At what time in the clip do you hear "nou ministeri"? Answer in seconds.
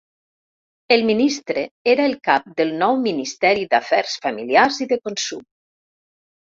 2.81-3.69